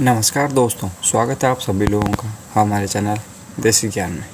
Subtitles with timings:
[0.00, 3.18] नमस्कार दोस्तों, स्वागत है आप सभी लोगों का हमारे चैनल
[3.62, 4.26] देसी ज्ञान में।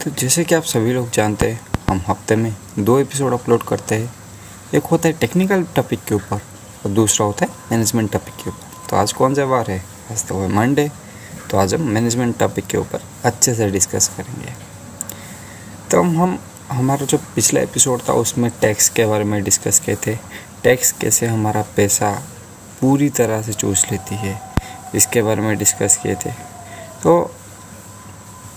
[0.00, 3.94] तो जैसे कि आप सभी लोग जानते हैं, हम हफ़्ते में दो एपिसोड अपलोड करते
[3.94, 4.12] हैं।
[4.74, 6.36] एक होता है टेक्निकल टॉपिक के ऊपर
[6.84, 9.78] और दूसरा होता है मैनेजमेंट टॉपिक के ऊपर। तो आज कौन सा बार है?
[10.12, 10.90] आज तो है मंडे
[11.50, 14.52] तो आज हम मैनेजमेंट टॉपिक के ऊपर अच्छे से डिस्कस करेंगे।
[15.90, 16.38] तो हम
[16.70, 20.16] हमारा जो पिछला एपिसोड था, उसमें टैक्स के बारे में डिस्कस किए थे।
[20.62, 22.10] टैक्स कैसे हमारा पैसा
[22.80, 24.51] पूरी तरह से चूस लेती है
[24.94, 26.30] इसके बारे में डिस्कस किए थे।
[27.02, 27.34] तो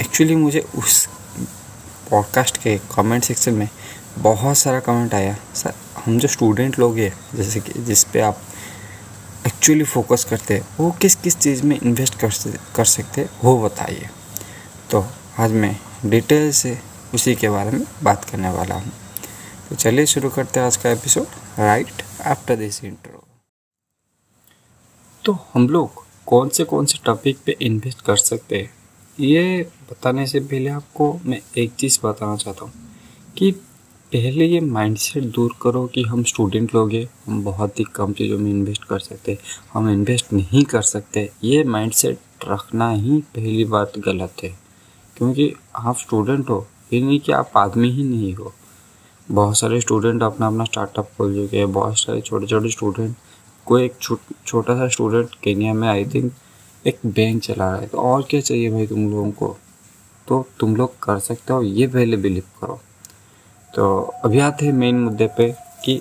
[0.01, 1.05] एक्चुअली मुझे उस
[2.09, 3.69] पॉडकास्ट के कमेंट सेक्शन में
[4.17, 5.73] बहुत सारा कमेंट आया। सर,
[6.05, 8.41] हम जो स्टूडेंट लोग हैं, जैसे कि जिस पे आप
[9.47, 14.09] एक्चुअली फोकस करते हैं, वो किस किस चीज़ में इन्वेस्ट कर कर सकते वो बताइए।
[14.91, 15.05] तो
[15.39, 16.79] आज मैं डिटेल से
[17.13, 18.91] उसी के बारे में बात करने वाला हूँ।
[19.69, 21.27] तो चलिए शुरू करते हैं आज का episode
[21.59, 23.23] right after this intro
[25.25, 28.69] तो हम लोग कौन से कौन से टॉपिक पे इन्वेस्ट कर सकते हैं?
[29.17, 32.73] ये बताने से पहले आपको मैं एक चीज़ बताना चाहता हूँ
[33.37, 33.51] कि
[34.11, 38.37] पहले ये माइंडसेट दूर करो कि हम स्टूडेंट लोग हैं, हम बहुत ही कम चीज़ों
[38.39, 39.37] में इन्वेस्ट कर सकते
[39.73, 44.49] हम इन्वेस्ट नहीं कर सकते। ये माइंडसेट रखना ही पहली बात गलत है,
[45.17, 48.53] क्योंकि आप स्टूडेंट हो, ये नहीं कि आप आदमी ही नहीं हो।
[49.29, 53.15] बहुत सारे स्टूडेंट अपना अपना स्टार्टअप खोल चुके हैं, बहुत सारे छोटे छोटे स्टूडेंट
[53.65, 53.95] कोई एक
[54.45, 56.31] छोटा सा स्टूडेंट केनिया में आई थिंक
[56.85, 59.55] एक बैंक चला रहा है। तो और क्या चाहिए भाई तुम लोगों को?
[60.27, 62.79] तो तुम लोग कर सकते हो, ये पहले बिलीव करो।
[63.73, 65.51] तो अभी आते हैं मेन मुद्दे पे
[65.85, 65.97] कि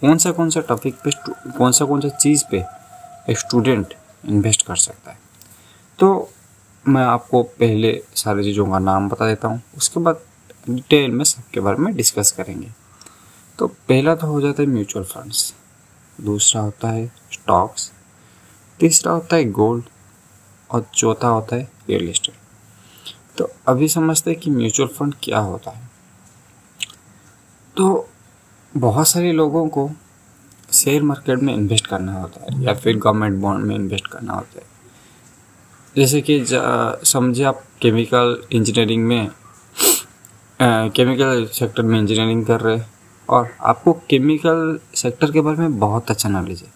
[0.00, 1.10] कौन सा कौन सा टॉपिक पे
[1.58, 2.64] कौन सा कौन सा चीज़ पे
[3.30, 3.94] एक स्टूडेंट
[4.28, 5.18] इन्वेस्ट कर सकता है।
[5.98, 6.30] तो
[6.84, 10.20] मैं आपको पहले सारी चीज़ों का नाम बता देता हूँ, उसके बाद
[10.70, 12.68] डिटेल में सबके बारे में डिस्कस करेंगे।
[13.58, 15.52] तो पहला तो हो जाता है म्यूचुअल फंड्स
[16.22, 17.90] दूसरा होता है स्टॉक्स,
[18.80, 19.84] तीसरा होता है गोल्ड
[20.70, 22.34] और चौथा होता है रियल इस्टेट
[23.38, 25.90] तो अभी समझते हैं कि म्यूचुअल फंड क्या होता है।
[27.76, 28.08] तो
[28.74, 29.90] बहुत सारे लोगों को
[30.72, 34.58] शेयर मार्केट में इन्वेस्ट करना होता है या फिर गवर्नमेंट बॉन्ड में इन्वेस्ट करना होता
[34.58, 34.66] है।
[35.96, 36.44] जैसे कि
[37.06, 39.30] समझे आप केमिकल इंजीनियरिंग में
[40.60, 42.91] केमिकल सेक्टर में इंजीनियरिंग कर रहे हैं।
[43.28, 46.68] और आपको केमिकल सेक्टर के बारे में बहुत अच्छा नॉलेज है।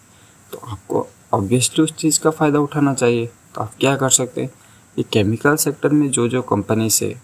[0.51, 3.25] तो आपको ऑब्वियसली उस चीज़ का फ़ायदा उठाना चाहिए।
[3.55, 4.49] तो आप क्या कर सकते हैं?
[4.97, 7.15] ये केमिकल सेक्टर में जो जो कंपनी से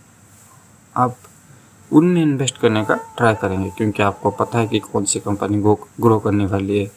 [0.97, 1.15] आप
[1.91, 5.57] उनमें इन्वेस्ट करने का ट्राई करेंगे। क्योंकि आपको पता है कि कौन सी कंपनी
[6.01, 6.91] ग्रो करने वाली है,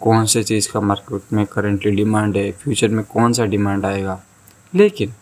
[0.00, 4.20] कौन से चीज़ का मार्केट में करेंटली डिमांड है फ्यूचर में कौन सा डिमांड आएगा।
[4.74, 5.14] लेकिन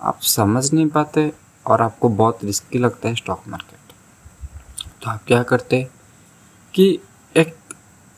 [0.00, 1.32] आप समझ नहीं पाते
[1.66, 3.83] और आपको बहुत रिस्की लगता है स्टॉक मार्केट
[5.04, 5.82] तो आप क्या करते
[6.74, 6.86] कि
[7.34, 7.54] एक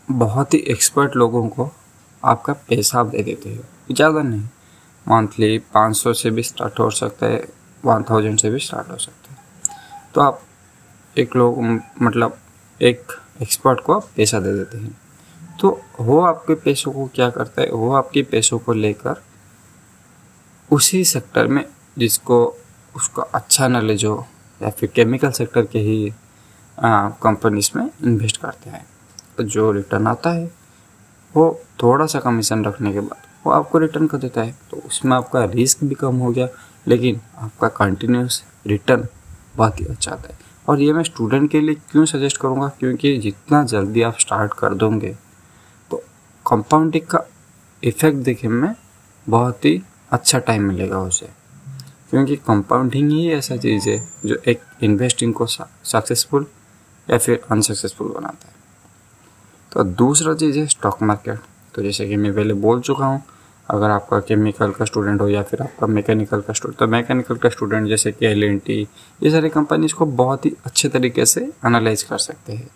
[0.08, 1.68] बहुत ही एक्सपर्ट लोगों को
[2.22, 4.42] आपका पैसा दे देते हो। ज़्यादा नहीं
[5.06, 7.42] मंथली पाँच सौ से भी स्टार्ट हो सकता है
[7.84, 9.38] वन थाउज़ेंड से भी स्टार्ट हो सकता है।
[10.14, 10.40] तो आप
[11.16, 11.58] एक लोग
[12.02, 12.36] मतलब
[12.80, 14.96] एक एक्सपर्ट को आप पैसा दे देते हैं।
[15.60, 19.22] तो वो आपके पैसों को क्या करता है, वो आपके पैसों को लेकर
[20.70, 21.64] उसी सेक्टर में
[21.98, 22.44] जिसको,
[22.94, 24.26] उसका अच्छा नॉलेज हो,
[24.60, 26.12] या फिर केमिकल सेक्टर के ही
[26.78, 28.86] कंपनीज़ में इन्वेस्ट करते हैं।
[29.38, 30.50] तो जो रिटर्न आता है,
[31.34, 35.16] वो थोड़ा सा कमीशन रखने के बाद वो आपको रिटर्न कर देता है। तो उसमें
[35.16, 36.48] आपका रिस्क भी कम हो गया,
[36.88, 39.06] लेकिन आपका कंटिन्यूस रिटर्न
[39.56, 40.38] बहुत ही अच्छा आता है।
[40.68, 42.68] और ये मैं स्टूडेंट के लिए क्यों सजेस्ट करूँगा?
[42.78, 45.14] क्योंकि जितना जल्दी आप स्टार्ट कर दोगे
[45.90, 46.02] तो
[46.46, 47.20] कंपाउंडिंग का
[47.82, 48.74] इफ़ेक्ट देखे में,
[49.26, 49.82] बहुत ही
[50.12, 51.28] अच्छा टाइम मिलेगा उसे।
[52.10, 56.46] क्योंकि कंपाउंडिंग ही ऐसा चीज़ है, जो एक इन्वेस्टिंग को सक्सेसफुल
[57.08, 58.54] या फिर अनसक्सेसफुल बनाता है।
[59.72, 61.38] तो दूसरा चीज़ है स्टॉक मार्केट
[61.74, 63.22] तो जैसे कि मैं पहले बोल चुका हूँ,
[63.68, 67.48] अगर आपका केमिकल का स्टूडेंट हो या फिर आपका मैकेनिकल का स्टूडेंट तो मैकेनिकल का
[67.48, 68.80] स्टूडेंट जैसे कि एलएनटी
[69.20, 72.68] ये सारी कंपनी इसको बहुत ही अच्छे तरीके से एनालाइज कर सकते हैं।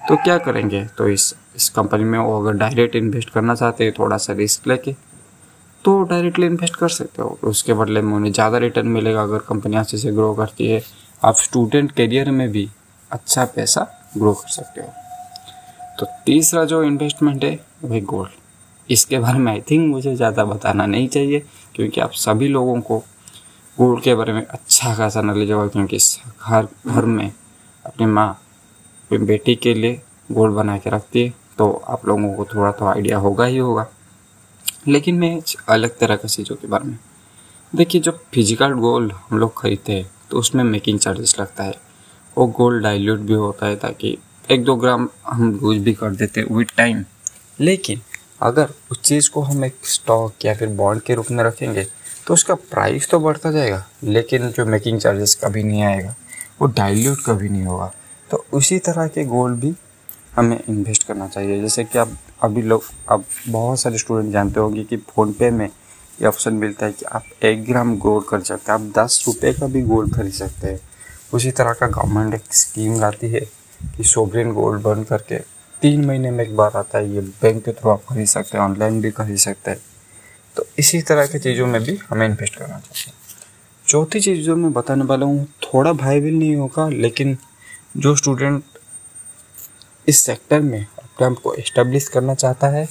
[0.00, 0.84] तो क्या करेंगे?
[0.88, 4.66] तो इस इस कंपनी में वो अगर डायरेक्ट इन्वेस्ट करना चाहते हैं, थोड़ा सा रिस्क
[4.68, 4.92] लेके
[5.84, 9.76] तो डायरेक्टली इन्वेस्ट कर सकते हो। उसके बदले में उन्हें ज़्यादा रिटर्न मिलेगा अगर कंपनी
[9.76, 10.82] अच्छे से ग्रो करती है।
[11.22, 12.68] आप स्टूडेंट करियर में भी
[13.10, 13.86] अच्छा पैसा
[14.16, 14.92] ग्रो कर सकते हो।
[15.98, 18.30] तो तीसरा जो इन्वेस्टमेंट है, वही गोल्ड
[18.88, 21.42] इसके बारे में आई थिंक मुझे ज़्यादा बताना नहीं चाहिए,
[21.74, 22.98] क्योंकि आप सभी लोगों को
[23.76, 25.98] गोल्ड के बारे में अच्छा खासा नॉलेज होगा, क्योंकि
[26.42, 27.32] हर घर में
[27.84, 28.28] अपनी माँ,
[29.02, 30.00] अपनी बेटी के लिए
[30.32, 33.86] गोल्ड बना के रखती है तो आप लोगों को थोड़ा तो आइडिया होगा ही होगा।
[34.88, 36.98] लेकिन मैं अलग तरह का चीज़ों के बारे में।
[37.72, 41.74] देखिए जब फ़िज़िकल गोल्ड हम लोग खरीदते हैं तो उसमें मेकिंग चार्जेस लगता है।
[42.38, 44.16] वो गोल्ड डाइल्यूट भी होता है ताकि
[44.50, 47.04] एक दो ग्राम हम लूज भी कर देते हैं विथ टाइम
[47.60, 48.00] लेकिन
[48.42, 51.86] अगर उस चीज़ को हम एक स्टॉक या फिर बॉन्ड के रूप में रखेंगे
[52.26, 56.14] तो उसका प्राइस तो बढ़ता जाएगा, लेकिन जो मेकिंग चार्जेस कभी नहीं आएगा,
[56.60, 57.90] वो डाइल्यूट कभी नहीं होगा।
[58.30, 59.72] तो उसी तरह के गोल्ड भी
[60.36, 64.84] हमें इन्वेस्ट करना चाहिए। जैसे कि आप, अभी लोग अब बहुत सारे स्टूडेंट जानते होंगे
[64.84, 68.78] कि फ़ोनपे में ये ऑप्शन मिलता है कि आप एक ग्राम गोल्ड खरीद सकते हैं,
[68.80, 70.80] आप दस रुपये का भी गोल्ड खरीद सकते हैं।
[71.32, 73.40] उसी तरह का गवर्नमेंट एक स्कीम लाती है
[73.96, 75.38] कि सोवरेन गोल्ड बन करके
[75.82, 78.64] तीन महीने में एक बार आता है, ये बैंक के थ्रू आप खरीद सकते हैं
[78.64, 79.80] ऑनलाइन भी खरीद सकते हैं।
[80.56, 83.12] तो इसी तरह की चीज़ों में भी हमें इन्वेस्ट करना चाहिए।
[83.86, 87.36] चौथी चीज़ जो मैं बताने वाला हूँ, थोड़ा भाईबिल नहीं होगा, लेकिन
[87.96, 88.62] जो स्टूडेंट
[90.08, 92.84] इस सेक्टर में अपने आप को इस्टेब्लिश करना चाहता है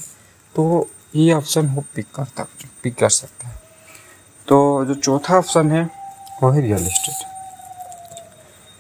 [0.56, 2.46] तो ये ऑप्शन वो पिक करता
[2.84, 3.56] पिक कर सकता है।
[4.48, 5.84] तो जो चौथा ऑप्शन है,
[6.44, 7.34] वो है रियल इस्टेट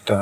[0.07, 0.15] तो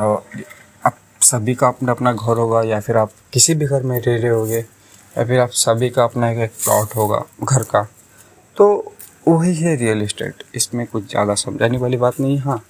[0.84, 4.18] आप सभी का अपना अपना घर होगा या फिर आप किसी भी घर में रह
[4.18, 7.84] रहे होगे या फिर आप सभी का अपना एक प्लॉट होगा घर का
[8.58, 8.68] तो
[9.28, 12.62] वही है रियल इस्टेट इसमें कुछ ज़्यादा समझाने वाली बात नहीं हाँ।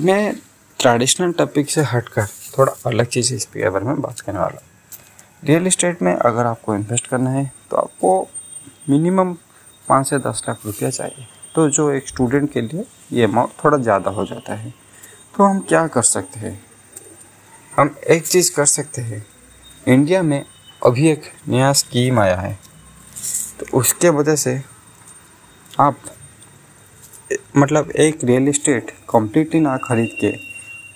[0.00, 0.34] मैं
[0.78, 2.26] ट्रेडिशनल टॉपिक से हटकर
[2.58, 4.62] थोड़ा अलग चीज़ इसके बारे में बात करने वाला
[5.44, 8.20] रियल इस्टेट में अगर आपको इन्वेस्ट करना है तो आपको
[8.88, 9.32] मिनिमम
[9.88, 13.78] पाँच से दस लाख रुपया चाहिए। तो जो एक स्टूडेंट के लिए ये अमाउंट थोड़ा
[13.78, 14.72] ज़्यादा हो जाता है।
[15.36, 16.64] तो हम क्या कर सकते हैं?
[17.76, 19.26] हम एक चीज़ कर सकते हैं।
[19.88, 20.44] इंडिया में
[20.86, 22.58] अभी एक नया स्कीम आया है।
[23.60, 24.62] तो उसके वजह से
[25.80, 25.98] आप
[27.56, 30.32] मतलब एक रियल इस्टेट कम्प्लीटली ना खरीद के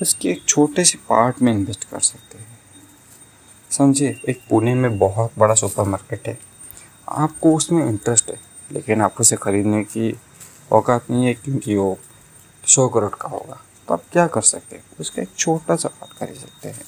[0.03, 2.59] उसके एक छोटे से पार्ट में इन्वेस्ट कर सकते हैं।
[3.71, 6.39] समझिए एक पुणे में बहुत बड़ा सुपर मार्केट है।
[7.09, 8.41] आपको उसमें इंटरेस्ट है,
[8.73, 10.19] लेकिन आपको उसे खरीदने की
[10.73, 11.99] औकात नहीं है, क्योंकि वो
[12.67, 14.85] सौ करोड़ का होगा। तो आप क्या कर सकते हैं?
[15.01, 16.85] उसका एक छोटा सा पार्ट खरीद सकते हैं,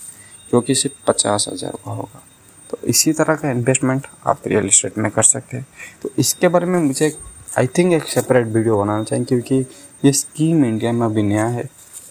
[0.50, 2.23] जो कि सिर्फ़ पचास हज़ार का होगा।
[2.70, 5.67] तो इसी तरह का इन्वेस्टमेंट आप रियल इस्टेट में कर सकते हैं।
[6.02, 7.17] तो इसके बारे में मुझे
[7.58, 9.64] आई थिंक एक सेपरेट वीडियो बनाना चाहिए, क्योंकि
[10.05, 11.69] ये स्कीम इंडिया में अभी नया है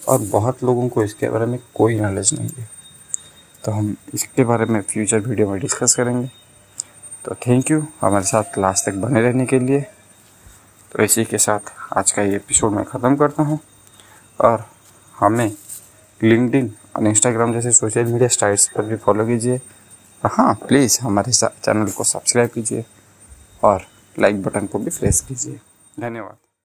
[0.08, 2.68] और बहुत लोगों को इसके बारे में कोई नॉलेज नहीं है।
[3.64, 6.28] तो हम इसके बारे में फ्यूचर वीडियो में डिस्कस करेंगे।
[7.24, 9.80] तो थैंक यू हमारे साथ लास्ट तक बने रहने के लिए।
[10.92, 13.58] तो इसी के साथ आज का ये एपिसोड मैं ख़त्म करता हूँ।
[14.40, 14.64] और
[15.20, 15.50] हमें
[16.20, 19.60] लिंकडिन और इंस्टाग्राम जैसे सोशल मीडिया साइट्स पर भी फॉलो कीजिए।
[20.22, 22.84] हाँ प्लीज़ हमारे चैनल को सब्सक्राइब कीजिए
[23.62, 23.86] और
[24.16, 25.60] लाइक बटन को भी प्रेस कीजिए।
[26.00, 26.36] धन्यवाद।